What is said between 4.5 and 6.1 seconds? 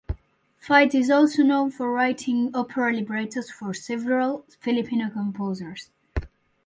Filipino composers.